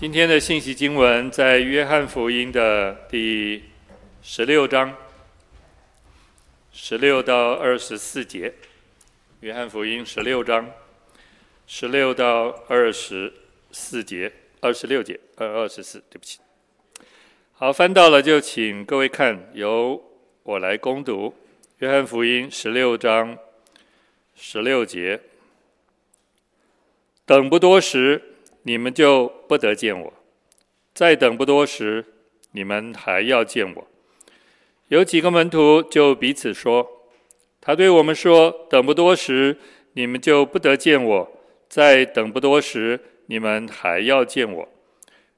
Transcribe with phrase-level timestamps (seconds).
[0.00, 3.62] 今天的信息经文在约翰福音的第
[4.22, 4.96] 十六章
[6.72, 8.50] 十六到二十四节。
[9.40, 10.70] 约翰福音十六章
[11.66, 13.30] 十六到二十
[13.72, 16.38] 四节，二十六节，二二十四，对不起。
[17.52, 20.02] 好，翻到了就请各位看，由
[20.44, 21.34] 我来攻读
[21.80, 23.36] 约翰福音十六章
[24.34, 25.20] 十六节。
[27.26, 28.28] 等不多时。
[28.62, 30.12] 你们就不得见我，
[30.92, 32.04] 再等不多时，
[32.52, 33.86] 你们还要见我。
[34.88, 37.06] 有几个门徒就彼此说
[37.60, 39.56] ：“他对我们说，等不多时，
[39.92, 41.28] 你们就不得见我；
[41.68, 44.68] 再等不多时，你们还要见我。”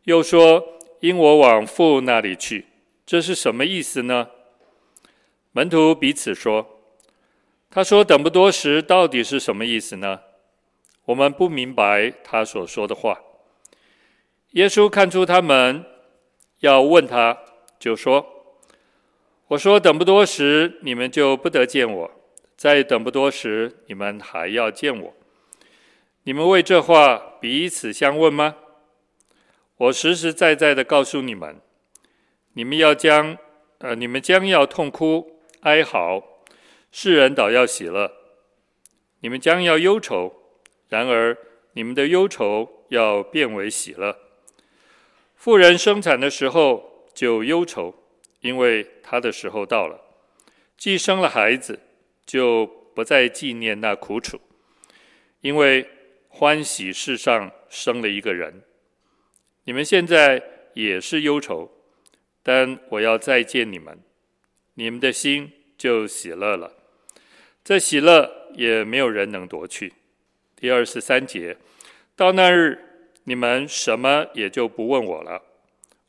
[0.05, 2.65] 又说：“因我往父那里去。”
[3.05, 4.29] 这是什么意思呢？
[5.53, 6.81] 门徒彼此说
[7.71, 10.21] ：“他说等不多时，到底是什么意思呢？”
[11.07, 13.21] 我们不明白他所说的话。
[14.51, 15.85] 耶稣看出他们
[16.61, 17.39] 要问他，
[17.79, 18.25] 就说
[19.49, 22.11] ：“我说等不多时，你们就不得见我；
[22.57, 25.15] 再等不多时，你们还要见我。
[26.25, 28.57] 你们为这话彼此相问吗？
[29.79, 31.61] 我实实在在的告诉你们，
[32.53, 33.37] 你们要将
[33.79, 36.23] 呃，你们将要痛哭哀嚎，
[36.93, 38.09] 世人倒要喜乐；
[39.21, 40.35] 你们将要忧愁。”
[40.93, 41.35] 然而，
[41.73, 44.15] 你们的忧愁要变为喜乐。
[45.35, 47.95] 妇人生产的时候就忧愁，
[48.41, 49.97] 因为她的时候到了；
[50.77, 51.81] 既生了孩子，
[52.27, 54.39] 就不再纪念那苦楚，
[55.41, 55.89] 因为
[56.29, 58.63] 欢喜世上生了一个人。
[59.65, 60.43] 你们现在
[60.75, 61.73] 也是忧愁，
[62.43, 63.99] 但我要再见你们，
[64.75, 66.71] 你们的心就喜乐了。
[67.65, 69.95] 这喜乐也没有人能夺去。
[70.63, 71.57] 第二十三节，
[72.15, 72.79] 到那日，
[73.25, 75.43] 你们什么也就不问我了。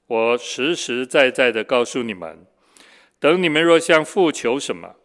[0.05, 2.45] 我实实在在的告诉你们，
[3.17, 4.97] 等你们若向父求什么，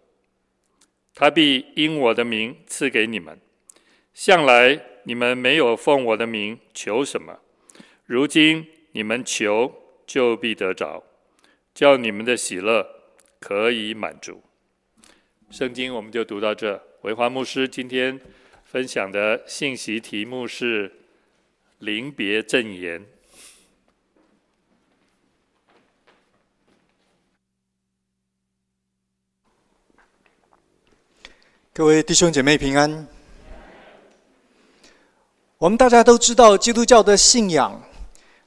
[1.15, 3.41] 他必因我的名赐给你们。
[4.13, 7.39] 向来你们没有奉我的名求什么，
[8.05, 9.73] 如今你们求
[10.07, 11.03] 就必得着，
[11.73, 12.87] 叫你们的喜乐
[13.41, 14.43] 可以满足。
[15.49, 16.79] 圣经我们就读到这。
[17.01, 18.21] 维华牧师今天。
[18.71, 20.93] 分享的信息题目是
[21.81, 23.03] “临别赠言”。
[31.73, 33.09] 各位弟兄姐妹平安。
[35.57, 37.83] 我们大家都知道，基督教的信仰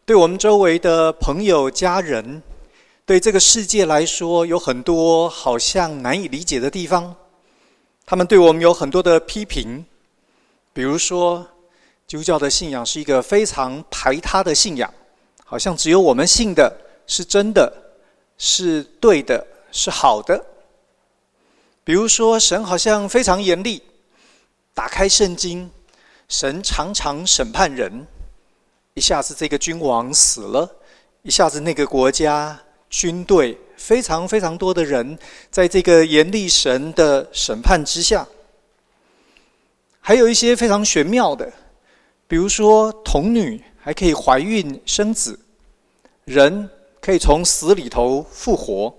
[0.06, 2.44] 对我们周围的朋友、家人，
[3.08, 7.16] 对这个世界来说，有很多好像难以理解的地方。
[8.06, 9.84] 他们对我们有很多的批评。
[10.74, 11.46] 比如说，
[12.08, 14.94] 基督教的信仰是一个非常排他的信仰，
[15.44, 16.74] 好像只有我们信的
[17.08, 17.72] 是真的，
[18.38, 20.46] 是对的，是好的。
[21.84, 23.82] 比如说，神好像非常严厉，
[24.74, 25.70] 打开圣经，
[26.30, 28.08] 神常常审判人，
[28.94, 30.70] 一下子这个君王死了，
[31.24, 32.58] 一下子那个国家
[32.90, 35.18] 军队非常非常多的人，
[35.50, 38.26] 在这个严厉神的审判之下。
[40.04, 41.50] 还有一些非常玄妙的，
[42.28, 45.40] 比如说童女还可以怀孕生子，
[46.26, 46.68] 人
[47.00, 48.94] 可以从死里头复活。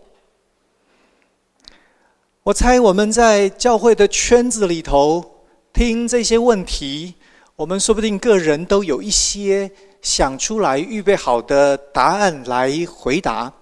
[2.44, 7.14] 我猜我们在教会的圈子里头听这些问题，
[7.56, 9.70] 我们说不定个人都有一些
[10.00, 13.52] 想出来预备好的答案来回答。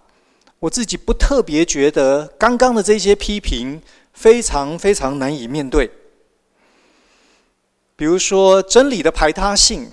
[0.59, 3.81] 我自己不特别觉得刚刚的这些批评
[4.13, 5.91] 非常非常难以面对。
[8.01, 9.87] 比如说真理的排他性，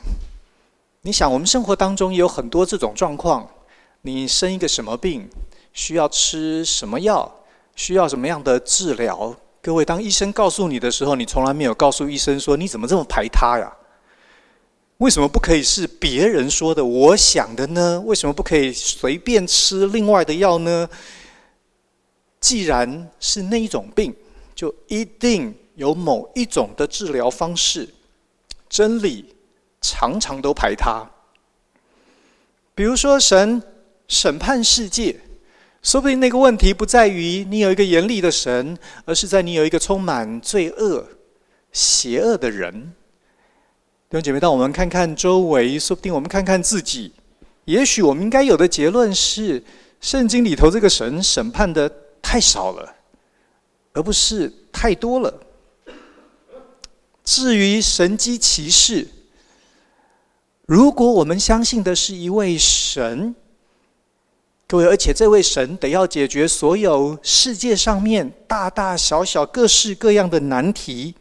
[1.02, 3.46] 你想我们生活当中也有很多这种状况。
[4.04, 5.28] 你生一个什么病，
[5.74, 7.30] 需要吃什么药，
[7.76, 9.36] 需要什么样的治疗？
[9.62, 13.70] 各位，当医生告诉你的时候，你从来没有告诉医生说你怎么这么排他呀？
[15.00, 18.02] 为什么不可以是别人说的我想的呢？
[18.06, 20.90] 为什么不可以随便吃另外的药呢？
[22.40, 24.16] 既然是那一种病，
[24.56, 27.90] 就一定有某一种的治疗方式。
[28.70, 29.36] 真理
[29.82, 31.10] 常常都排他，
[32.76, 33.62] 比如说神
[34.08, 35.20] 审判世界，
[35.82, 41.06] 说不定那个问题不在于你有一个严厉的神，而是在你有一个充满罪恶、
[41.72, 42.94] 邪恶的人。
[44.10, 47.14] 弟兄姐妹，当我们看看周围，说不定我们看看自己，
[47.66, 49.64] 也许我们应该有的结论是：
[50.00, 51.92] 圣经里头这个神审判的
[52.22, 52.96] 太少了，
[53.94, 55.34] 而不是太多了。
[57.28, 59.06] 至于神迹奇事，
[60.66, 63.36] 如果我们相信的是一位神，
[64.66, 71.16] 各位，而且这位神得要解决所有世界上面大大小小、各式各样的难题，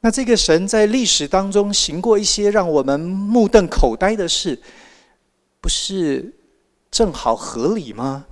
[0.00, 4.60] 那这个神在历史当中行过一些让我们目瞪口呆的事，
[5.62, 6.30] 不是
[6.90, 8.26] 正好合理吗？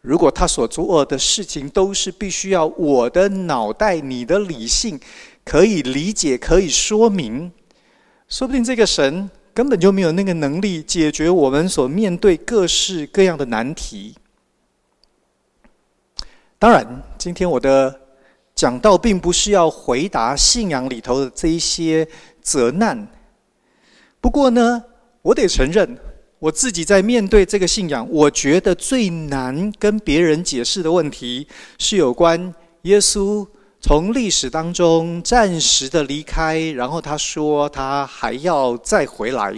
[0.00, 4.98] 如果他所做的事情都是必须要我的脑袋、你的理性
[5.48, 7.50] 可以理解、可以说明，
[8.28, 14.14] 说不定这个神根本就没有那个能力解决我们所面对各式各样的难题。
[16.58, 17.98] 当然，今天我的
[18.54, 22.06] 讲道并不是要回答信仰里头的这一些
[22.42, 23.08] 责难。
[24.20, 24.84] 不过呢，
[25.22, 25.96] 我得承认，
[26.38, 31.48] 我自己在面对这个信仰，我觉得最难跟别人解释的问题，
[31.78, 33.48] 是有关耶稣。
[33.88, 39.50] 从历史当中暂时的离开，然后他说他还要再回来，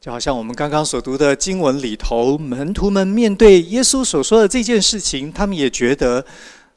[0.00, 6.24] 就好像我们刚刚所读的经文里头，门徒们面对耶稣所说的这件事情，他们也觉得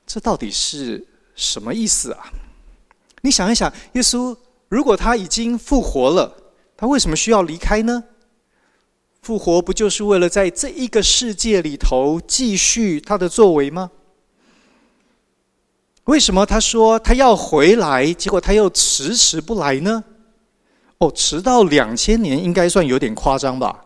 [0.06, 2.26] 这到底是什么意思啊？
[3.22, 4.36] 你想一想，耶稣
[4.68, 6.36] 如果他已经复活了，
[6.76, 8.04] 他为什么需要离开呢？
[9.22, 13.90] 复活不就是为了在这一个世界里头继续他的作为吗？
[16.06, 20.04] 为什么他说他要回来，结果他又迟迟不来呢？
[20.98, 23.86] 哦，迟到两千年应该算有点夸张吧？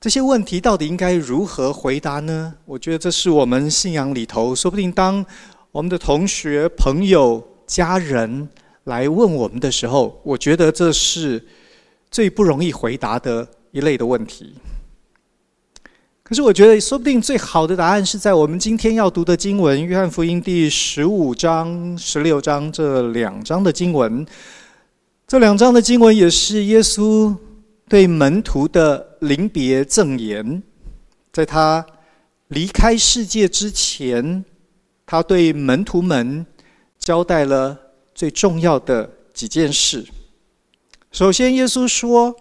[0.00, 2.54] 这些问题到底应该如何回答呢？
[2.66, 5.24] 我觉得这是我们信仰里头，说不定当
[5.72, 8.46] 我们的同学、朋友、家人
[8.84, 11.42] 来问我们的时候，我觉得这是
[12.10, 14.54] 最不容易回答的一类的问题。
[16.24, 24.26] 可是我觉得，说不定最好的答案是在我们今天要读的经文《约翰福音》第十五章、十六章这两章的经文。
[25.26, 27.36] 这两章的经文也是耶稣
[27.90, 30.62] 对门徒的临别赠言。
[31.30, 31.84] 在他
[32.48, 34.42] 离开世界之前，
[35.04, 36.46] 他对门徒们
[36.98, 37.78] 交代了
[38.14, 40.02] 最重要的几件事。
[41.12, 42.34] 首先，耶稣说。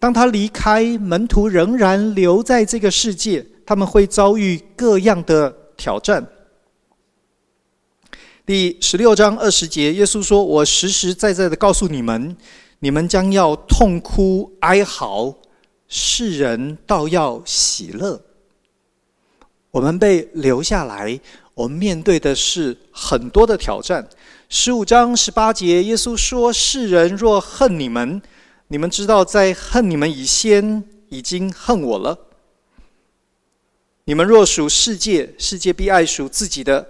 [0.00, 6.26] 当他离开，门徒仍然留在这个世界，他们会遭遇各样的挑战。
[8.46, 12.34] 第十六章二十节，耶稣说：“我实实在在的告诉你们，
[12.78, 15.34] 你们将要痛哭哀嚎，
[15.86, 18.18] 世人倒要喜乐。”
[19.70, 21.20] 我们被留下来，
[21.52, 24.08] 我们面对的是很多的挑战。
[24.48, 28.22] 十五章十八节，耶稣说：“世人若恨你们。”
[28.72, 32.16] 你们知道，在恨你们以先，已经恨我了。
[34.04, 36.86] 你们若属世界，世界必爱属自己的；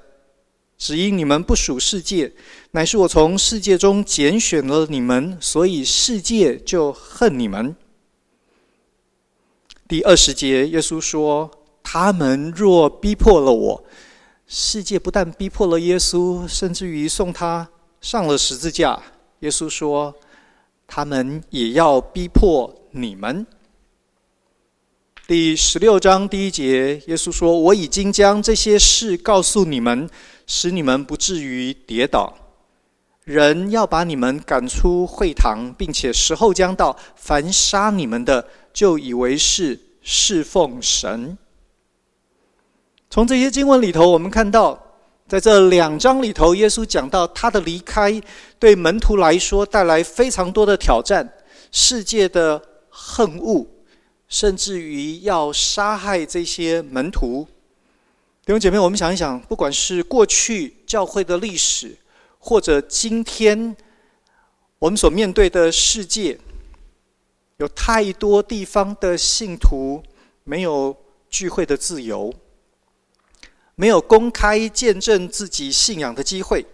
[0.77, 2.31] 只因你们不属世界，
[2.73, 7.75] 乃是我从世界中拣选了你们，所以世界就恨你们。
[9.89, 11.51] 第二十节，耶稣说
[11.83, 13.85] ：“他们若逼迫了我，
[14.47, 17.71] 世界不但逼迫了耶稣，甚至于送他
[18.03, 19.03] 上了十字架。”
[19.41, 20.15] 耶稣说。
[20.93, 23.47] 他们也要逼迫你们。
[25.29, 30.11] 第十六章第一节，耶稣说：“我已经将这些事告诉你们，
[30.49, 32.35] 使你们不至于跌倒。
[33.23, 41.39] 人要把你们赶出会堂，并且时候将到，凡杀你们的，就以为是侍奉神。”
[43.09, 44.90] 从这些经文里头，我们看到。
[45.31, 48.21] 在这两章里头，耶稣讲到他的离开
[48.59, 51.33] 对门徒来说带来非常多的挑战，
[51.71, 53.65] 世界的恨恶，
[54.27, 57.47] 甚至于要杀害这些门徒。
[58.45, 61.97] 弟兄姐妹，我们想一想，不管是过去教会的历史，
[62.41, 63.77] 或者今天
[64.81, 66.37] 我们所面对的世界，
[67.59, 70.03] 有太多地方的信徒
[70.43, 70.97] 没有
[71.29, 72.35] 聚会的自由。
[73.81, 76.67] 没有公开见证自己信仰的机会，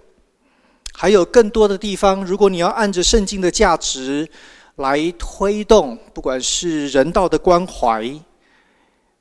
[0.92, 4.28] 还有更多的地方，如果你要按着圣经的价值
[4.74, 8.12] 来推动，不管是人道的关怀，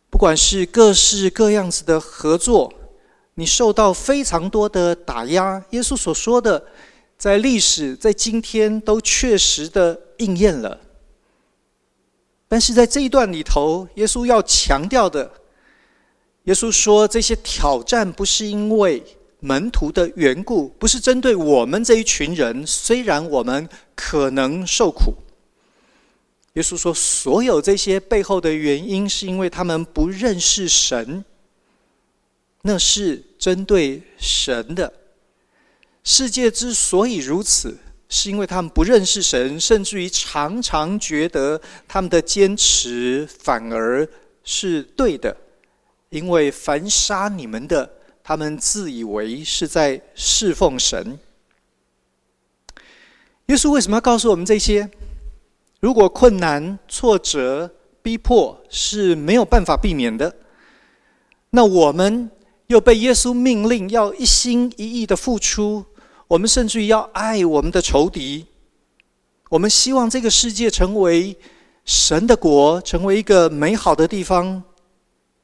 [0.09, 2.73] 不管是各式各样子的合作，
[3.35, 5.63] 你受到非常多的打压。
[5.69, 6.65] 耶稣所说的，
[7.19, 10.75] 在历史，在今天都确实的应验了。
[12.47, 15.31] 但是在这一段里头，耶稣要强调的。
[16.45, 19.03] 耶稣说：“这些挑战不是因为
[19.39, 22.65] 门徒的缘故，不是针对我们这一群人。
[22.65, 25.13] 虽然我们可能受苦，
[26.53, 31.25] 耶稣说，所有这些背后的原因，是因为他们不认识神。
[32.61, 34.91] 那是针对神的。
[36.03, 37.77] 世界之所以如此，
[38.09, 44.07] 是因为他们不认识神，甚至于常常觉得他们的坚持反而
[44.43, 45.35] 是对的。
[46.09, 47.89] 因为凡杀你们的，
[48.23, 51.19] 他们自以为是在侍奉神。
[53.47, 54.89] 耶稣为什么要告诉我们这些？
[55.79, 57.69] 如果困难、挫折、
[58.01, 60.35] 逼迫是没有办法避免的，
[61.51, 62.31] 那我们
[62.67, 65.85] 又被耶稣命令要一心一意的付出。
[66.27, 68.47] 我们甚至于要爱我们的仇敌，
[69.49, 71.37] 我们希望这个世界成为
[71.83, 74.63] 神的国，成为一个美好的地方。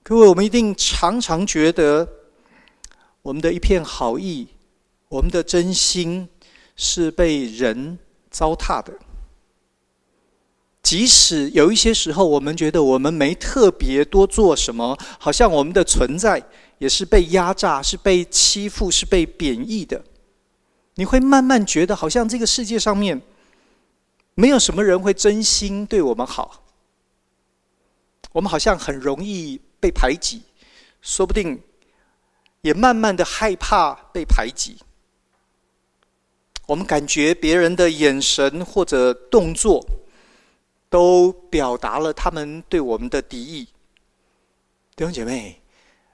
[0.04, 2.08] 各位，我们一定常常觉得，
[3.22, 4.48] 我们的一片好意，
[5.10, 6.28] 我们的真心，
[6.76, 8.00] 是被人
[8.32, 8.92] 糟蹋的。
[10.82, 16.44] 即使有一些时候，我们觉得我们没特别多做什么，好像我们的存在
[16.80, 20.04] 也是被压榨、是被欺负、是被贬义的。
[20.96, 23.22] 你会慢慢觉得，好像这个世界上面
[24.34, 26.64] 没有什么人会真心对我们好。
[28.32, 30.44] 我们好像很容易被排挤，
[31.02, 31.62] 说不定
[32.62, 34.78] 也慢慢的害怕被排挤。
[36.68, 39.86] 我们感觉别人的眼神或者动作，
[40.90, 43.66] 都表达了他们对我们的敌意。
[44.96, 45.62] 弟兄姐妹，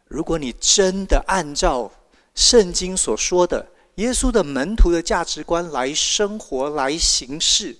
[0.07, 1.91] 如果你真的按照
[2.33, 7.75] 圣经所说的，耶稣的门徒的价值观来生活、来行事，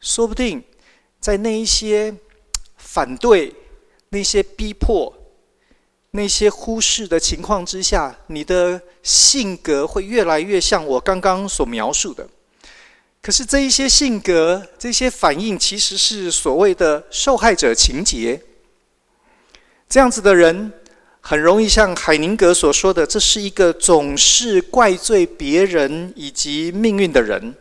[0.00, 0.62] 说不定
[1.20, 2.14] 在那一些
[2.76, 3.54] 反对、
[4.08, 5.14] 那些逼迫、
[6.12, 12.28] 那些忽视的情况之下，你的性格会越来越像我刚刚所描述的。
[13.22, 18.42] 可是这一些性格、这些反应，其实是所谓的受害者情节。
[19.88, 20.72] 这样子的人。
[21.22, 27.54] 很容易像海宁格所说的，这是一个总是怪罪别人以及命运的人。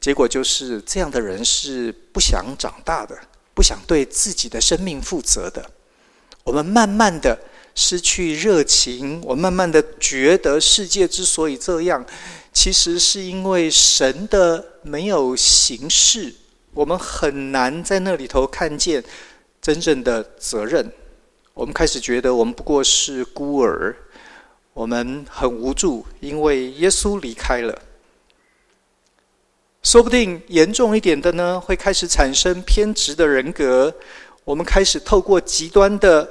[0.00, 3.18] 结果就是这样的人是不想长大的，
[3.52, 5.68] 不想对自己的生命负责的。
[6.44, 7.36] 我们慢慢的
[7.80, 12.04] 失去热情，我慢慢的觉得世界之所以这样，
[12.52, 16.34] 其实是因为神的没有行事。
[16.74, 19.02] 我们很难在那里头看见
[19.62, 20.92] 真正的责任。
[21.54, 23.94] 我们开始觉得我们不过是孤儿，
[24.74, 27.80] 我们很无助，因为耶稣离开了。
[29.84, 33.94] 说不定严重一点的呢，会开始产生偏执的人格。
[34.42, 36.28] 我们开始透过极端的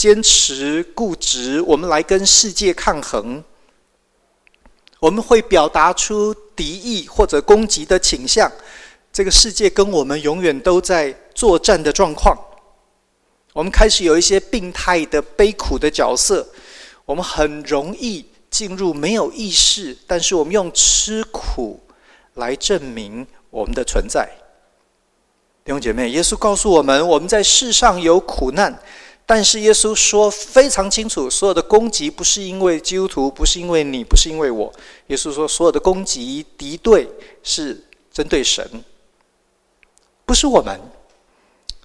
[0.00, 3.44] 坚持、固执，我们来跟世界抗衡。
[4.98, 8.50] 我们会表达出敌意或者攻击的倾向。
[9.12, 12.34] 这个世界跟我们永远都在作战的状况。
[13.52, 16.48] 我们开始有一些病态的悲苦的角色，
[17.04, 21.78] 我们很容易进入没有意识，但是我们用吃苦
[22.36, 24.26] 来证明我们的存在。
[25.62, 28.80] 弟兄姐妹，耶稣告诉我们，我们在世上有苦难，
[29.26, 34.72] 但是耶稣说非常清楚，所有的攻击不是因为基督徒，不是因为你，不是因为我。
[35.08, 37.08] 耶稣说，所有的攻击敌对
[37.42, 38.68] 是针对神，
[40.24, 40.80] 不是我们，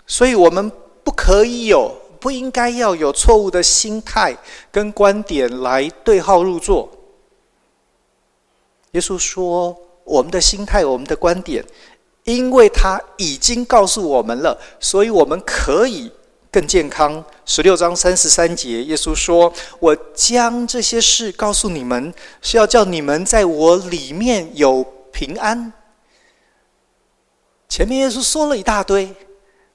[0.08, 0.72] 所以我们。
[1.06, 4.36] 不可以有，不应该要有错误的心态
[4.72, 6.90] 跟观点来对号入座。
[8.94, 11.64] 耶稣说：“我们的心态，我们的观点，
[12.24, 16.12] 因为他已经告诉我们了，所以我们可以
[16.56, 24.82] 更健康。”十六章三十三节，耶稣说：“我将这些事告诉你们，是要叫你们在我里面有
[25.12, 25.74] 平安。”
[27.68, 29.14] 前面耶稣说了一大堆。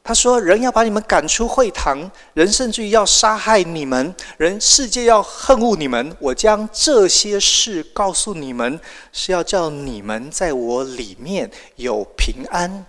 [0.03, 6.17] 他说：“人要把你们赶出会堂，人甚至于要杀害你们，人世界要恨恶你们。
[6.19, 8.81] 我将这些事告诉你们，
[9.13, 12.87] 是要叫你们在我里面有平安。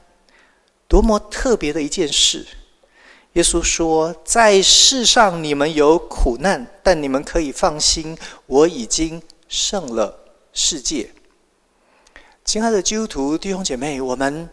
[0.87, 2.47] 多么特别的一件事！
[3.33, 10.17] 耶稣说，在世上你们有苦难，但你们可以放心，我已经胜了
[10.53, 11.09] 世界。
[12.43, 14.49] 亲爱的基督徒弟兄姐妹，我们。”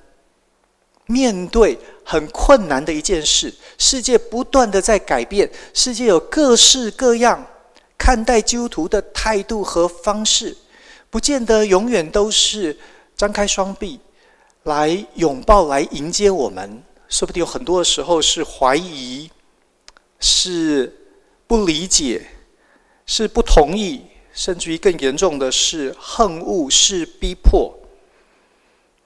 [1.11, 7.43] 面对很困难的一件事，世界不断的在改变，世界有各式各样
[7.97, 10.55] 看待基督徒的态度和方式，
[11.09, 12.77] 不见得永远都是
[13.17, 13.99] 张开双臂
[14.65, 16.83] 来拥抱、来迎接我们。
[17.09, 19.31] 说不定有很多的时候是怀疑，
[20.21, 20.95] 是
[21.47, 22.27] 不理解，
[23.07, 27.75] 是不同意，甚至于更严重的是恨恶、是逼迫。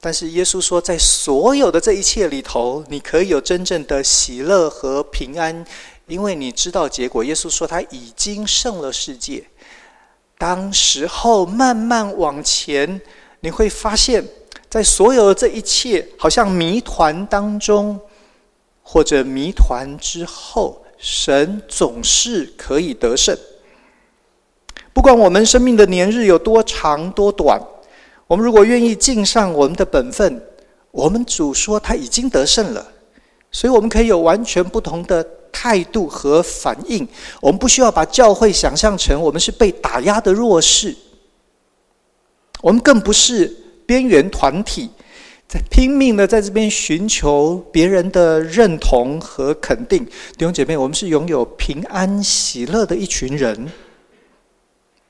[0.01, 5.65] 但是耶稣说，在所有的这一切里头，你可以有真正的喜乐和平安，
[6.09, 7.23] 因为你知道结果。
[7.23, 9.45] 耶稣说他已经胜了世界。
[10.37, 13.01] 当时候慢慢往前，
[13.39, 14.27] 你会发现，
[14.73, 18.01] 在所有这一切好像谜团当中，
[18.83, 23.37] 或者谜团之后，神总是可以得胜。
[24.95, 27.61] 不管我们生命的年日有多长多短，
[28.27, 30.43] 我们如果愿意尽上我们的本分，
[30.91, 32.93] 我们主说他已经得胜了，
[33.51, 37.07] 所以我们可以有完全不同的态度和反应。
[37.43, 40.97] 我们不需要把教会想象成我们是被打压的弱势，
[42.63, 43.59] 我们更不是。
[43.87, 44.91] 边缘团体
[45.49, 53.71] 在拼命的在这边寻求别人的认同和肯定，弟兄姐妹，我们是拥有平安喜乐的一群人。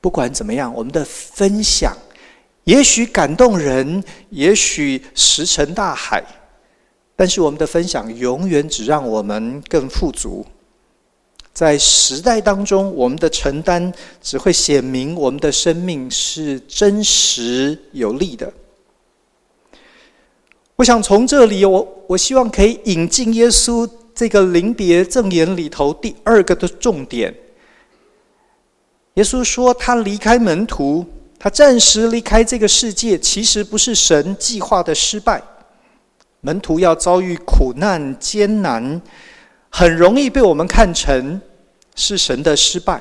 [0.01, 1.97] 不管怎么样，我们的分享
[2.65, 6.21] 也许感动人，也许石沉大海，
[7.15, 10.45] 但是我们的分享永远只让我们更富足。
[11.53, 18.51] 在时代当中，我们的承担只会显明我们的生命是真实有力的。
[20.75, 27.33] 我想从这里，我我希望可以引进耶稣这个临别赠言里头第二个的重点。
[29.13, 31.05] 耶稣说，他离开门徒，
[31.37, 35.41] 他暂时离开这个世界，其实不是神计划的失败。
[36.41, 38.99] 门徒要遭遇苦难艰难，
[39.69, 41.39] 很容易被我们看成
[41.95, 42.99] 是神的失败，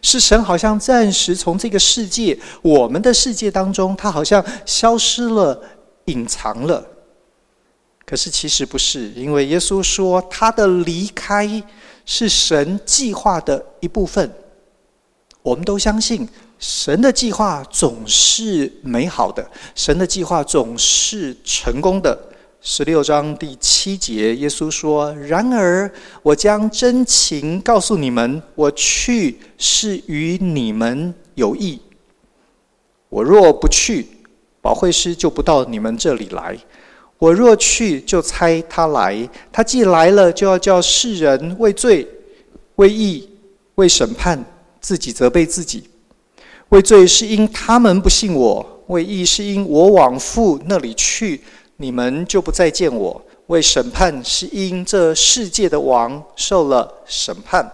[0.00, 5.60] 是神好像暂时从这个世界，我们的世界当中，他好像消失了。
[6.06, 6.86] 隐藏了，
[8.04, 11.62] 可是其实不是，因为耶稣说他的离开
[12.04, 14.30] 是神计划的一部分。
[15.42, 22.18] 我们都相信神的计划总是美好的，神的计划总是成功的。
[22.66, 25.90] 十六章第七节，耶稣说：“然而
[26.22, 31.78] 我将真情告诉你们，我去是与你们有益。
[33.10, 34.06] 我若不去。”
[34.64, 36.56] 保惠师就不到你们这里来，
[37.18, 39.28] 我若去，就猜他来。
[39.52, 42.08] 他既来了，就要叫世人为罪、
[42.76, 43.28] 为义、
[43.74, 44.42] 为审判，
[44.80, 45.84] 自己责备自己。
[46.70, 51.42] 为罪是因他们不信我；为义是因我往父那里去，
[51.76, 57.70] 你们就不再见我；为审判是因这世界的王受了审判。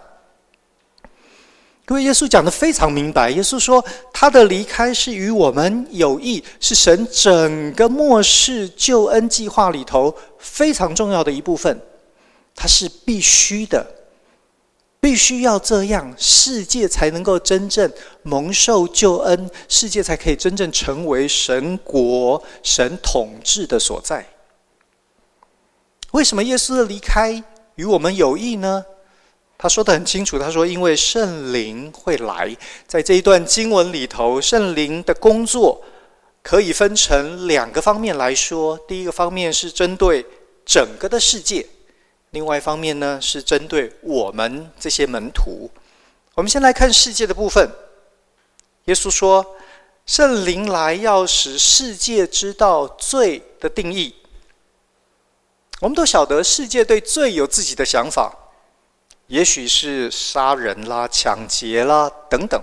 [1.91, 11.81] 因为耶稣讲得非常明白，耶稣说他的离开是与我们有益，是神整个末世救恩计划里头非常重要的一部分，
[12.55, 13.85] 它是必须的，
[15.01, 17.91] 必须要这样，世界才能够真正
[18.23, 24.25] 蒙受救恩，世界才可以真正成为神国、神统治的所在。
[26.13, 27.43] 为什么耶稣的离开
[27.75, 28.85] 与我们有益呢？
[29.63, 35.85] 他说的很清楚，他说：“因为圣灵会来，在这一段经文里头，圣灵的工作
[36.43, 38.79] 可以分成两个方面来说。
[38.89, 40.25] 第一个方面是针对
[40.65, 41.67] 整个的世界，
[42.31, 45.71] 另外一方面呢是针对我们这些门徒。
[46.37, 47.69] 我们先来看世界的部分。
[48.87, 49.45] 耶稣说，
[50.07, 54.15] 圣灵来要使世界知道罪的定义。
[55.83, 58.35] 我们都晓得，世界对罪有自己的想法。”
[59.31, 62.61] 也许是杀人啦、抢劫啦等等，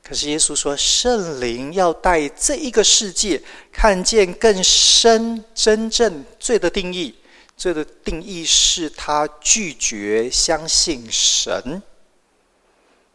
[0.00, 7.16] 可是耶稣说，圣灵要带这一个世界看见更深、真正罪的定义。
[7.56, 11.82] 罪的定义是他拒绝相信神。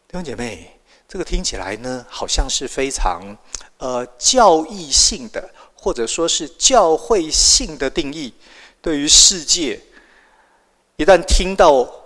[0.06, 3.34] 弟兄姐妹，这个听起来呢，好像是非常
[3.78, 8.34] 呃教义性的，或者说是教会性的定义。
[8.82, 9.80] 对于世界，
[10.96, 11.99] 一旦听到。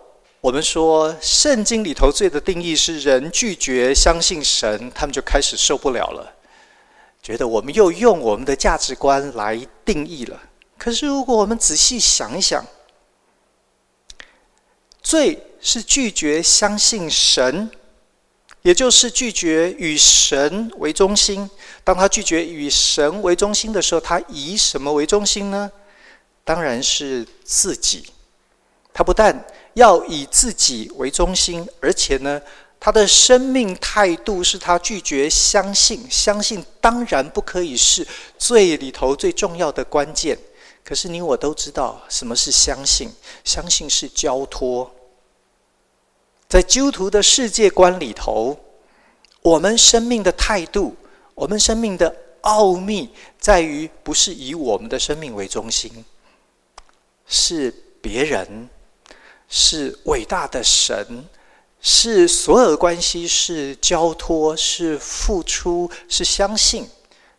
[0.44, 6.35] 我们说，圣经里头罪的定义是人拒绝相信神，他们就开始受不了了，
[7.22, 10.38] 觉得我们又用我们的价值观来定义了。
[10.76, 12.62] 可是，如果我们仔细想一想，
[15.02, 17.70] 罪是拒绝相信神，
[18.61, 21.48] 也就是拒绝以神为中心。
[21.83, 25.72] 当他拒绝以神为中心的时候，他以什么为中心呢？
[26.44, 28.11] 当然是自己。
[28.94, 32.40] 他不但要以自己为中心，而且呢，
[32.78, 36.09] 他的生命态度是他拒绝相信。
[36.09, 38.07] 相信当然不可以是
[38.38, 40.38] 最里头最重要的关键。
[40.85, 43.11] 可是你我都知道什么是相信，
[43.42, 44.94] 相信是交托。
[46.48, 48.57] 在基督徒的世界观里头，
[49.42, 50.94] 我们生命的态度，
[51.35, 56.04] 我们生命的奥秘，在于不是以我们的生命为中心，
[57.26, 58.68] 是别人。
[59.48, 61.24] 是伟大的神，
[61.80, 66.85] 是所有的关系，是交托，是付出，是相信。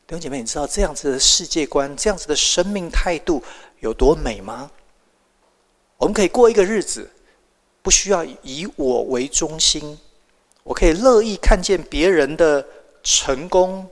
[0.07, 3.43] 弟兄姐妹，你知道这样子的世界观、这样子的生命态度
[3.79, 4.69] 有多美吗？
[5.97, 7.09] 我们可以过一个日子，
[7.81, 9.97] 不需要以我为中心，
[10.63, 12.63] 我可以乐意看见别人的
[13.01, 13.89] 成功、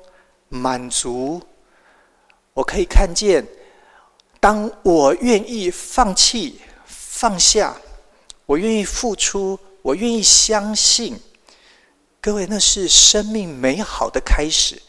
[0.49, 1.41] 满足。
[2.53, 3.43] 我可以看见，
[4.39, 7.75] 当我愿意放弃、放下，
[8.53, 11.19] 我愿意付出，我愿意相信。
[12.21, 14.79] 各位，那是生命美好的开始。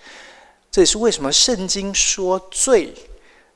[0.71, 2.93] 这也是为什么圣经说罪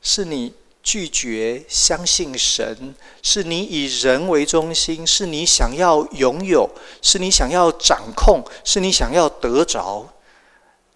[0.00, 6.70] 是你拒绝相信神，是你以人为中心，是你想要拥有，
[7.02, 10.08] 是你想要掌控，是你想要得着。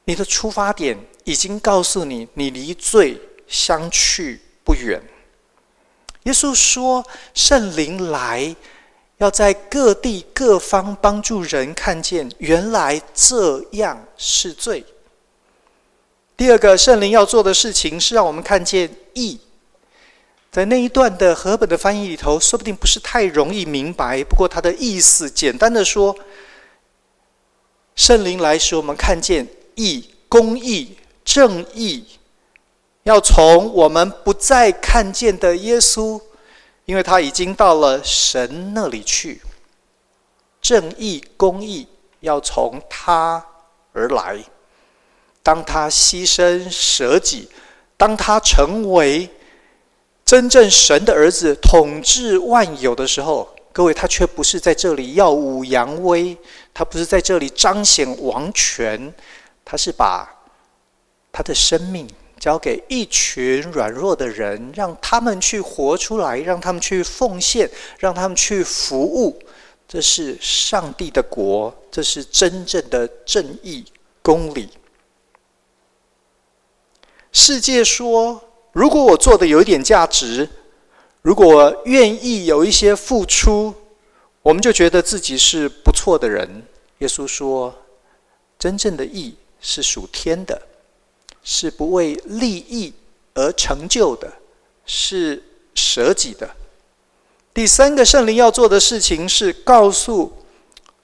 [0.05, 5.03] 你的出发点已经告诉你，你离罪相去不远。
[6.23, 8.57] 耶稣说：“圣灵来，
[9.23, 14.85] 要在各地各方帮助人看见，原来这样是罪。”
[16.37, 19.39] 第二个，圣灵要做的事情是让我们看见义。
[20.51, 26.15] 在那一段的和本的翻译里头，说不定不是太容易明白，不过它的意思，简单的说，
[27.95, 29.47] 圣灵来使我们看见。
[29.75, 32.05] 义、公义、正义，
[33.05, 36.21] 要从我们不再看见的耶稣，
[36.85, 39.41] 因为他已经到了神那里去。
[40.61, 41.87] 正义、公义
[42.21, 43.45] 要从他
[43.93, 44.39] 而来。
[45.43, 47.49] 当他牺牲舍己，
[47.97, 49.29] 当他成为
[50.25, 56.37] 真正神的儿子，统治万有的时候，各位，他却不是在这里耀武扬威，
[56.73, 59.13] 他不是在这里彰显王权。
[59.65, 60.29] 他是把
[61.33, 62.09] 他的生命
[62.43, 69.39] 交给一群软弱的人，让他们去活出来，让他们去奉献，让他们去服务。
[69.87, 73.85] 这是上帝的国，这是真正的正义
[74.23, 74.69] 公理。
[77.31, 80.49] 世界说，如果我做的有一点价值，
[81.21, 83.73] 如果愿意有一些付出，
[84.43, 86.65] 我们就觉得自己是不错的人。
[86.99, 87.73] 耶稣说，
[88.59, 89.37] 真正的义。
[89.65, 90.61] 是属天的，
[91.43, 92.93] 是不为利益
[93.35, 94.33] 而成就的，
[94.87, 95.43] 是
[95.75, 96.51] 舍己的。
[97.55, 100.33] 第三个圣灵要做的事情是告诉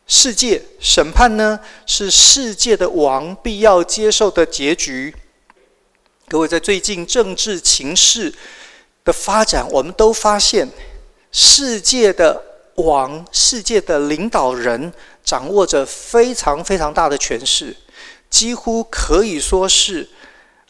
[0.06, 5.14] 世界，审判呢，是世界的王必要接受的结局。
[6.28, 8.32] 各位，在最近政治情势
[9.04, 10.68] 的发展，我们都发现
[11.32, 12.42] 世界的
[12.76, 14.92] 王、世界的领导人
[15.24, 17.76] 掌握着非常非常大的权势。
[18.30, 20.08] 几乎可以说是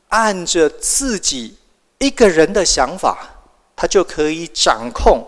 [0.09, 1.57] 按着自己
[1.99, 3.43] 一个人的想法，
[3.77, 5.27] 他就可以掌控。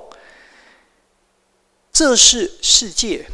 [1.93, 3.27] 这是世界。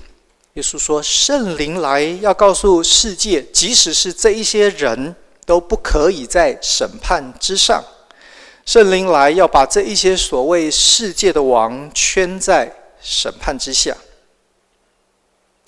[0.55, 7.85] 耶稣说：“圣灵来要告诉世界，即使是这一些人都不可以在审判之上。
[8.65, 13.95] 圣灵来要把这一些所谓世界的王圈在审判之下。”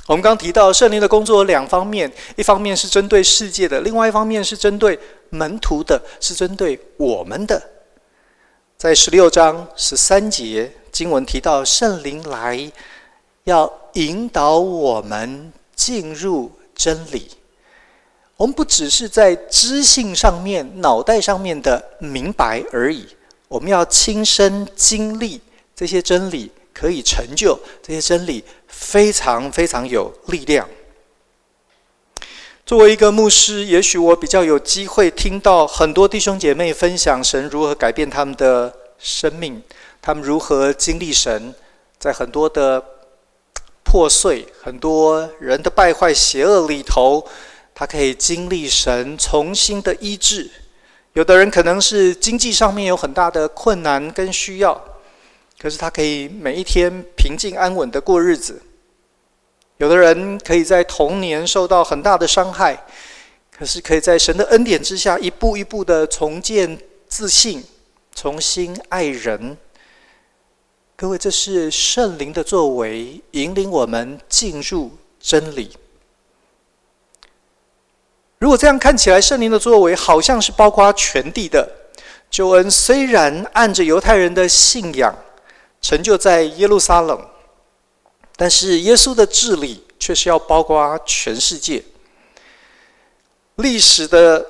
[0.09, 7.63] 我们刚提到圣灵的工作有两方面，一方面是针对世界的，另外一方面是针对门徒的，是针对我们的。
[8.79, 12.73] 在十六章十三节经文提到，圣灵来
[13.45, 17.29] 要引导我们进入真理。
[18.39, 23.07] 我们不只是在知性上面、脑袋上面的明白而已，
[23.47, 25.39] 我们要亲身经历
[25.77, 26.51] 这些真理。
[26.71, 30.69] 可以成就这些真理，非常非常有力量。
[32.65, 39.63] 作为一个牧师，也许我比较有机会听到很多弟兄姐妹分享神如何改变他们的生命，
[40.03, 41.55] 他们如何经历神，
[41.99, 42.85] 在很多的
[43.83, 47.27] 破碎、很多人的败坏、邪恶里头，
[47.75, 50.51] 他可以经历神重新的医治。
[51.15, 54.85] 有的人可能是经济上面有很大的困难跟需要。
[55.61, 58.63] 可是他可以每一天平静安稳的过日子。
[59.79, 62.85] 有的人可以在童年受到很大的伤害，
[63.51, 67.65] 可是可以在神的恩典之下一步一步的重建自信，
[68.15, 69.57] 重新爱人。
[70.97, 74.91] 各位，这是圣灵的作为，引领我们进入
[75.21, 75.77] 真理。
[78.39, 81.69] 如果这样看起来，圣灵的作为好像是包括全地的
[82.31, 85.13] 救恩，虽然按着犹太人的信仰。
[85.89, 87.19] 成就在耶路撒冷，
[88.37, 91.83] 但是耶稣的治理却是要包括全世界。
[93.55, 94.45] 历史的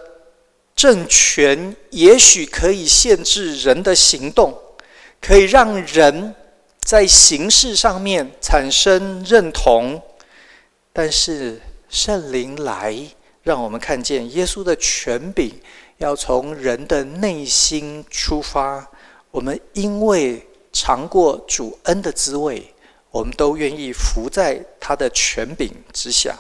[0.75, 4.53] 政权也许可以限制人的行动，
[5.21, 6.35] 可以让人
[6.81, 10.03] 在形式上面产生认同，
[10.93, 12.99] 但是圣灵来，
[13.45, 15.55] 让我们看见耶稣的权柄
[15.99, 18.91] 要从人的内心出发。
[19.31, 20.48] 我们因为
[20.81, 22.73] 尝过主恩的滋味，
[23.11, 26.39] 我们都愿意服在他的权柄之下。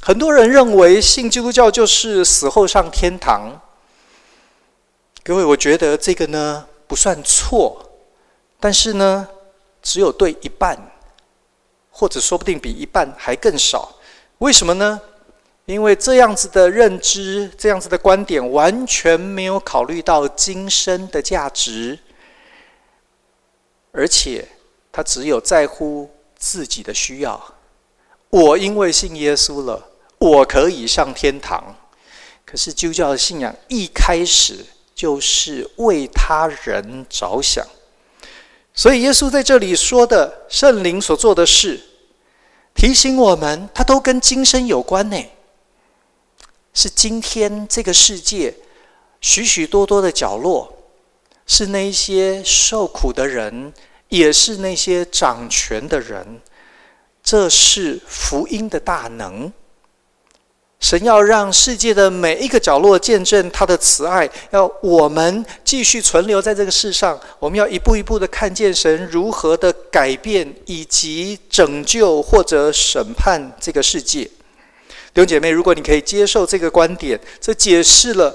[0.00, 3.60] 很多人认为信基督教就是死后上天堂。
[5.22, 7.78] 各位，我觉得这个呢不算错，
[8.58, 9.28] 但是呢，
[9.82, 10.90] 只有对一半，
[11.90, 13.96] 或者说不定比一半还更少。
[14.38, 14.98] 为什么呢？
[15.66, 21.96] 因为这样子的认知，这样子的观点，完全没有考虑到今生的价值，
[23.92, 24.48] 而且
[24.90, 27.54] 他只有在乎自己的需要。
[28.30, 31.76] 我因为信耶稣了，我可以上天堂。
[32.44, 37.66] 可是基督教的信仰一开始就是为他人着想，
[38.74, 41.80] 所以耶稣在这里说的圣灵所做的事，
[42.74, 45.24] 提醒我们，他都跟今生有关呢。
[46.74, 48.54] 是今天这个世界
[49.20, 50.72] 许许多多的角落，
[51.54, 53.70] 是那些受苦的人，
[54.08, 56.40] 也是那些掌权的人。
[57.22, 59.52] 这是福音的大能。
[60.80, 67.20] 神要让世界的每一个角落见证他的慈爱，要我们继续存留在这个世上。
[67.38, 74.24] 我们要一步一步的看见神如何的改变，以及拯救或者审判这个世界。
[74.24, 78.34] 弟兄姐妹，如果你可以接受这个观点，这解释了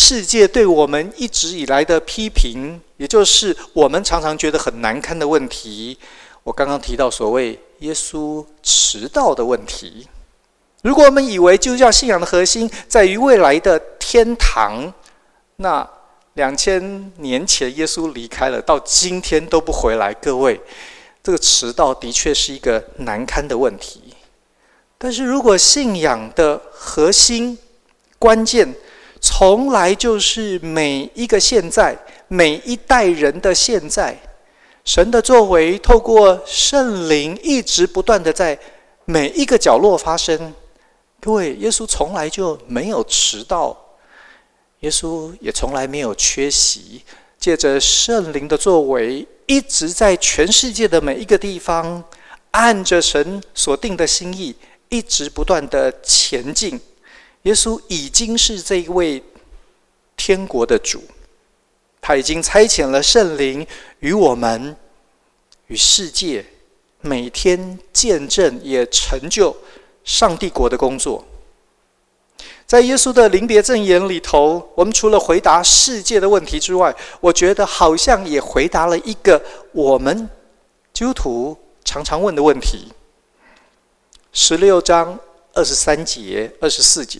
[0.00, 5.98] 世界对我们一直以来的批评，也就是我们常常觉得很难堪的问题。
[6.44, 10.06] 我刚刚提到所谓耶稣迟到的问题。
[10.82, 14.94] 如果我们以为基督教信仰的核心在于未来的天堂，
[15.56, 15.86] 那
[16.34, 20.60] 两千年前耶稣离开了，到今天都不回来，各位，
[21.24, 24.14] 这个迟到的确是一个难堪的问题。
[24.96, 27.58] 但是如果信仰的核心
[28.20, 28.72] 关键
[29.20, 31.96] 从来就是每一个现在，
[32.28, 34.18] 每一代人的现在，
[34.84, 38.58] 神的作为透过圣灵一直不断的在
[39.04, 40.54] 每一个角落发生。
[41.20, 43.76] 各位，耶稣从来就没有迟到，
[44.80, 47.02] 耶稣也从来没有缺席，
[47.38, 52.04] 借着圣灵的作为，一直在全世界的每一个地方，
[52.52, 54.54] 按着神所定的心意。
[54.90, 56.80] 一直不断的前进，
[57.48, 59.22] 耶稣已经是这一位
[60.18, 61.02] 天国的主，
[61.98, 63.66] 他已经差遣了圣灵
[64.00, 64.76] 与我们
[65.68, 66.44] 与世界
[67.00, 69.56] 每天见证也成就
[70.04, 71.24] 上帝国的工作。
[72.66, 80.28] 在耶稣的临别赠言里头，我们除了回答世界的问题之外，我觉得好像也回答了一个我们
[80.92, 82.92] 基督徒常常问的问题。
[84.34, 85.18] 十六章
[85.58, 87.18] 二十三节、二十四节，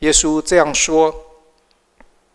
[0.00, 1.14] 耶稣这样说：“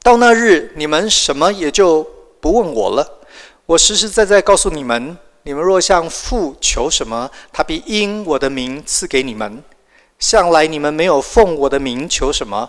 [0.01, 2.01] 到那日，你们什么也就
[2.41, 3.27] 不问我了。
[3.67, 9.63] 我实实在在告诉你们，你们若向父求什么，他必因我的名赐给你们。
[10.17, 12.67] 向来你们没有奉我的名求什么，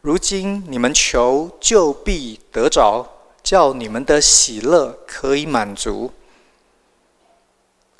[0.00, 3.06] 如今你们求，就必得着，
[3.44, 6.10] 叫你们的喜乐可以满足。”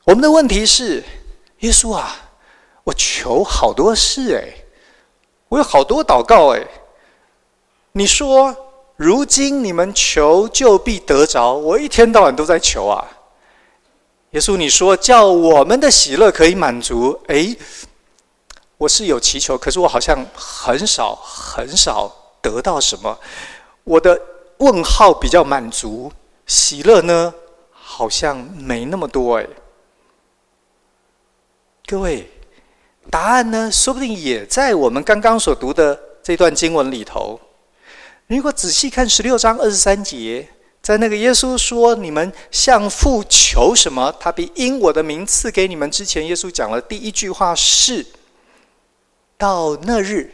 [0.02, 1.04] 我们的问题是，
[1.60, 2.26] 耶稣啊。
[2.84, 4.64] 我求好多事哎，
[5.48, 6.66] 我有好多祷告哎。
[7.92, 8.54] 你说，
[8.96, 13.04] 如今你们求就必得着，我一天到晚都在求啊。
[14.30, 17.56] 耶稣，你说叫我们的喜乐可以满足，哎，
[18.78, 23.18] 我是有祈求，可是我好像很少很少得到什么。
[23.82, 24.20] 我的
[24.58, 26.12] 问号比较满足，
[26.46, 27.34] 喜乐呢
[27.72, 29.46] 好像没那么多哎。
[31.86, 32.30] 各位。
[33.08, 37.40] 答案呢，说不定也在我们刚刚所读的这段经文里头。
[38.26, 40.48] 如果仔细看十六章二十三节，
[40.82, 48.06] 在那个耶稣说“你们向父求什么，他必因我的名赐给你们”之前，耶稣讲了第一句话是
[49.36, 50.32] ：“到那日，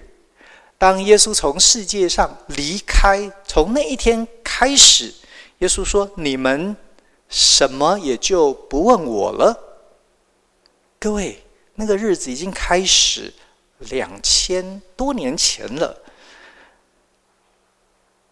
[0.76, 5.14] 当耶稣从世界上离开，从那一天开始，
[5.60, 6.76] 耶稣说：‘你们
[7.28, 9.58] 什么也就不问我了。’”
[11.00, 11.45] 各位。
[11.76, 13.32] 那个日子已经开始
[13.78, 16.02] 两千多年前了。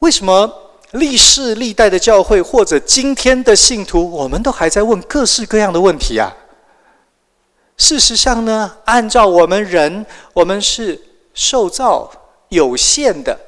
[0.01, 6.31] 为什么历世历代的教会或者今天的信徒，我们都还在问各式各样的问题啊？
[7.77, 11.01] 事实上呢，按照我们人，我们是
[11.35, 12.11] 受造
[12.49, 13.39] 有限的，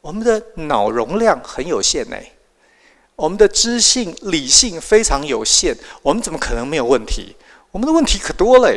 [0.00, 2.16] 我们的脑容量很有限呢，
[3.16, 7.34] 我们的知性理性非常有限，我们怎么可能没有问题？
[7.70, 8.70] 我们的问题可多了。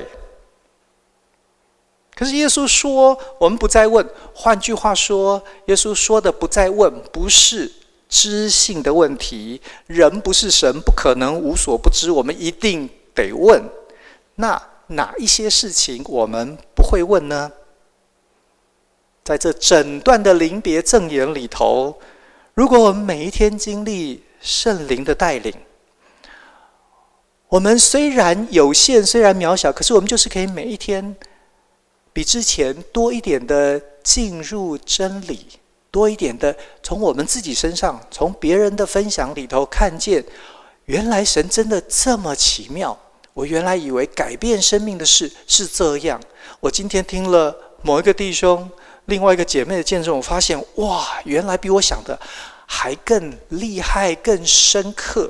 [2.15, 4.07] 可是耶稣说，我们不再问。
[4.33, 7.69] 换句话说，耶稣说的“不再问”，不是
[8.07, 9.61] 知性的问题。
[9.87, 12.09] 人不是神，不可能无所不知。
[12.09, 13.61] 我们一定得问。
[14.35, 17.51] 那哪一些事情我们不会问呢？
[19.25, 21.99] 在这整段的临别赠言里头，
[22.53, 25.53] 如果我们每一天经历圣灵的带领，
[27.49, 31.13] 我们虽然有限，虽然渺小，可是我们就是可以每一天。
[32.15, 35.45] 比之前多一点的进入真理，
[35.91, 40.23] 多一点的从我们自己身上，从别人的分享里头看见，
[40.85, 42.97] 原来神真的这么奇妙。
[43.33, 46.17] 我原来以为改变生命的事是这样。
[46.61, 48.71] 我今天听了某一个弟兄、
[49.07, 52.17] 另外一个姐妹的见证，我发现哇，原来比我想的
[52.65, 55.29] 还更厉害、更深刻。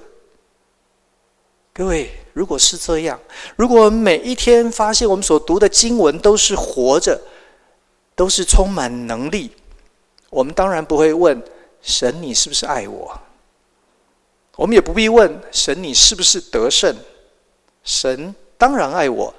[1.78, 3.20] 各位，如果是这样，
[3.58, 7.20] 如果我们每一天发现我们所读的经文都是活着，
[8.16, 9.52] 都是充满能力，
[10.30, 11.44] 我们当然不会问
[11.82, 13.20] 神，你是不是爱我？
[14.56, 16.96] 我们也不必问神，你是不是得胜？
[17.84, 19.36] 神当然爱我，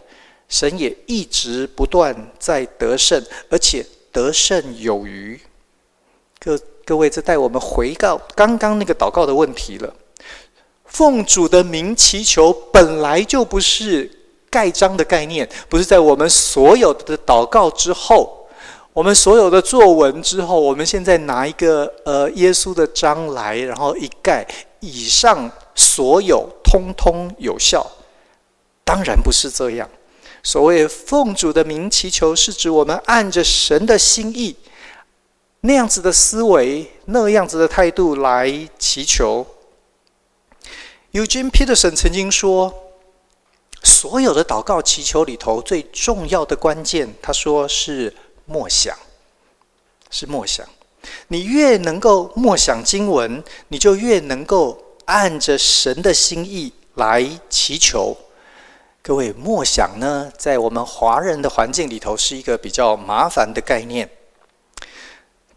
[0.46, 5.40] 神也一直不断在得胜，而且得胜有余。
[6.38, 9.94] 各各位，这带我们回到刚刚那个祷告的问题了。
[10.86, 14.10] 奉主的名祈求，本来就不是
[14.48, 18.48] 盖章的概念，不是在我们所有的祷告之后，
[18.92, 24.46] 我们所有的作文之后，我们现在拿一个呃耶稣的章来，然后一盖，
[24.80, 27.86] 以上所有通通有效。
[28.84, 29.88] 当然不是这样。
[30.42, 34.54] 所谓奉主的名祈求，是指我们按着神的心意，
[35.62, 39.44] 那样子的思维，那样子的态度来祈求。
[41.16, 42.92] Eugene Peterson 曾经说
[43.82, 48.94] ：“所有的祷告祈求里头，最重要的关键，他说是默想，
[50.10, 50.68] 是默想。
[51.28, 58.14] 你越能够默想经文，你就越能够按着神的心意来祈求。
[59.00, 64.06] 各位，默想呢，在我们华人的环境里头，是一个比较麻烦的概念。”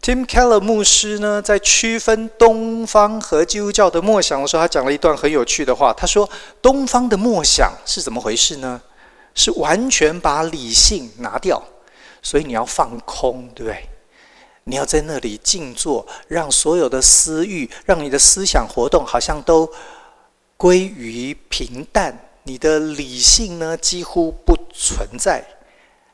[0.02, 5.92] Tim Keller 牧师呢，在区分东方和基督教的默想的时候，他讲了一段很有趣的话。
[5.92, 6.28] 他说
[6.62, 8.80] ：“东方的默想是怎么回事呢？
[9.34, 11.62] 是完全把理性拿掉，
[12.22, 13.90] 所以你要放空，对不对？
[14.64, 19.70] 你要在那里静坐，让所有的私欲，让你的思想活动好像都
[20.56, 25.44] 归于平淡，你的理性呢几乎不存在。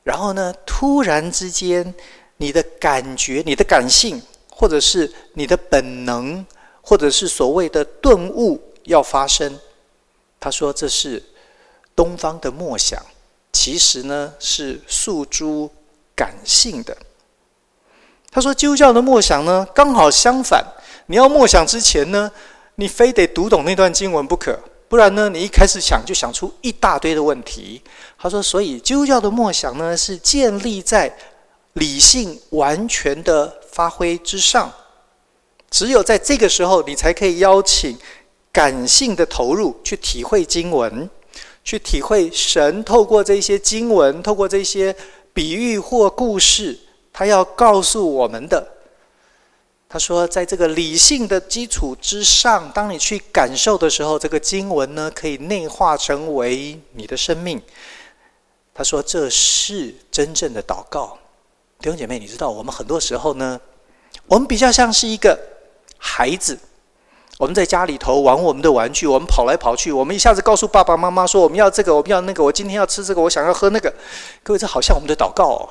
[0.02, 1.94] 然后呢，突然之间。”
[2.38, 4.20] 你的感觉、你的感性，
[4.50, 6.44] 或者是你的本能，
[6.82, 9.58] 或者是所谓的顿悟要发生。
[10.38, 11.22] 他说这是
[11.94, 13.02] 东方的默想，
[13.52, 15.70] 其实呢是诉诸
[16.14, 16.94] 感性的。
[18.30, 20.62] 他说基督教的默想呢刚好相反，
[21.06, 22.30] 你要默想之前呢，
[22.74, 27.80] 你非得读懂那段经文不可，不然呢你一开始想就想出一大堆的问题。
[28.18, 31.16] 他说，所以基督教的默想呢是建立在。
[31.76, 34.72] 理性完全的发挥之上，
[35.70, 37.96] 只有在这个时候，你才可以邀请
[38.50, 41.08] 感性的投入，去体会经文，
[41.62, 44.96] 去体会神透过这些经文，透过这些
[45.34, 46.78] 比喻或故事，
[47.12, 48.72] 他要告诉我们的。
[49.86, 57.60] 他说，在这个理性的基础之上，当你去感受的时候，这个经文呢，可以内化成为你的生命。
[58.72, 61.18] 他说，这是真正的祷告。
[61.78, 63.60] 弟兄姐妹，你知道我们很多时候呢，
[64.26, 65.38] 我们比较像是一个
[65.98, 66.58] 孩子，
[67.38, 73.92] 我们在家里头玩我们的玩具，我们跑来跑去，我们一下子告诉爸爸妈妈说我们要这个，我们要那个，我今天要吃这个，我想要喝那个。
[74.42, 75.68] 各位，这好像我们的祷告哦。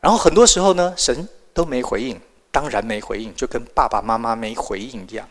[0.00, 5.26] 然后很多时候呢，神都没回应，当然没回应，就跟爸爸妈妈没回应一样。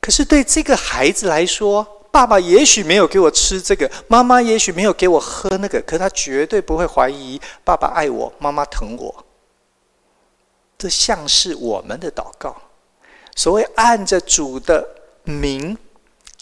[0.00, 9.12] 可是对这个孩子来说，爸爸也许没有给我吃这个，妈妈也许没有给我喝那个，可他绝对不会怀疑爸爸爱我，妈妈疼我。
[10.78, 12.56] 这像是我们的祷告，
[13.34, 14.88] 所谓按着主的
[15.24, 15.76] 名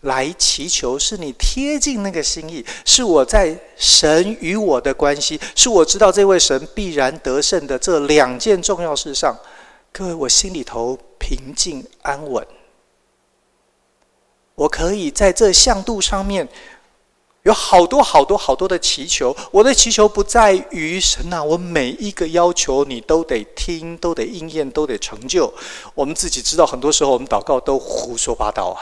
[0.03, 9.35] 来祈求，是你贴近那个心意，是我在神与我的关系，是我知道这位神必然得胜的这两件重要事上，
[9.91, 12.47] 各位，我心里头平静安稳。
[14.55, 16.49] 我可以在这向度上面
[17.43, 19.35] 有好多好多好多的祈求。
[19.51, 25.53] 我的祈求不在于神啊，我每一个要求你都得听，都得应验，都得成就。
[25.95, 28.81] 我们自己知道，很多时候我们祷告都胡说八道啊。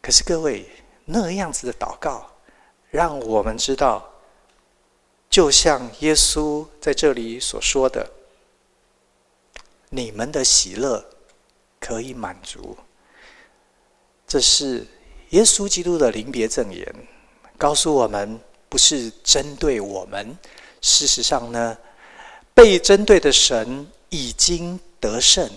[0.00, 0.68] 可是各位，
[1.06, 2.30] 那样子的祷告，
[2.90, 4.08] 让我们知道，
[5.28, 8.08] 就像耶稣在这里所说的，
[9.90, 11.04] 你们的喜乐
[11.80, 12.76] 可以满足。
[14.26, 14.86] 这是
[15.30, 16.86] 耶稣基督的临别赠言，
[17.56, 20.36] 告诉我们，不是针对我们。
[20.80, 21.76] 事实上呢，
[22.54, 25.48] 被针对的神已经得胜。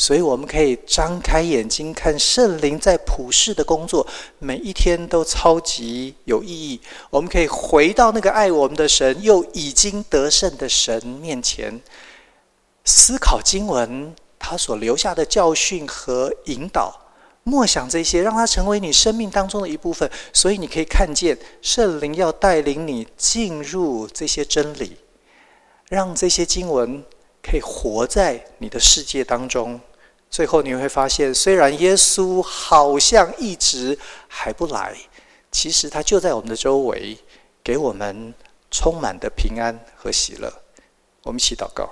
[0.00, 4.06] 所以我们可以张开眼睛看圣灵在普世的工作，
[4.38, 6.80] 每一天都超级有意义。
[7.10, 11.80] 我们可以回到那个爱我们的神又已经得胜的神面前，
[12.84, 16.94] 思考经文他所留下的教训和引导，
[17.42, 20.10] 默想这些，让它成为你生命当中的一部分。
[20.32, 24.96] 所以你可以看见圣灵要带领你进入这些真理，
[25.88, 27.02] 让这些经文
[27.42, 29.80] 可以活在你的世界当中。
[30.30, 34.94] 最后你会发现，虽然耶稣好像一直还不来，
[35.50, 37.16] 其实他就在我们的周围，
[37.64, 38.34] 给我们
[38.70, 40.52] 充满的平安和喜乐。
[41.22, 41.88] 我们一起祷告。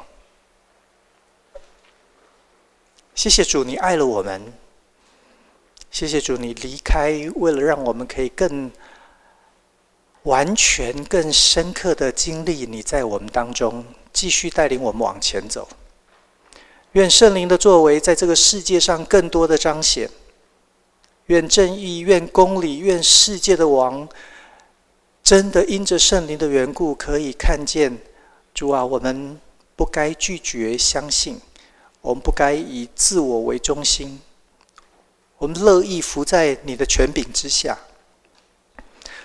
[3.17, 4.53] 谢谢主，你爱了我们。
[5.91, 8.71] 谢谢主，你离开，为了让我们可以更
[10.25, 15.67] 完全、更深刻的经历你在我们当中，继续带领我们往前走。
[16.93, 20.11] 愿圣灵的作为在这个世界上更多的彰显。
[21.27, 24.07] 愿正义，愿公理，愿世界的王，
[25.23, 27.97] 真的因着圣灵的缘故，可以看见
[28.53, 29.41] 主啊，我们
[29.75, 31.41] 不该拒绝相信，
[32.07, 34.21] 我们不该以自我为中心，
[35.39, 37.77] 我们乐意服在你的权柄之下。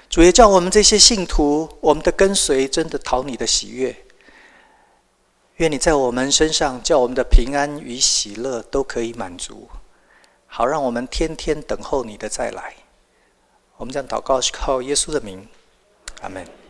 [0.09, 3.95] 主也叫我们这些信徒，我们的跟随真的讨你的喜悦。
[5.57, 9.69] 愿你在我们身上，叫我们的平安与喜乐都可以满足，
[10.47, 12.73] 好让我们天天等候你的再来。
[13.77, 15.47] 我们这样祷告是靠耶稣的名，
[16.21, 16.60] 阿门。